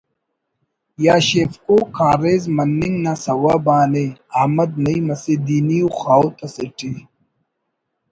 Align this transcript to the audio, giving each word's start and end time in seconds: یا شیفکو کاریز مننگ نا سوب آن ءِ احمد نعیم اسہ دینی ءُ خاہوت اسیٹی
یا 1.05 1.15
شیفکو 1.27 1.77
کاریز 1.97 2.43
مننگ 2.55 2.95
نا 3.03 3.13
سوب 3.23 3.65
آن 3.77 3.93
ءِ 4.03 4.05
احمد 4.39 4.71
نعیم 4.83 5.05
اسہ 5.13 5.33
دینی 5.45 5.79
ءُ 5.85 5.95
خاہوت 5.99 6.35
اسیٹی 6.45 6.93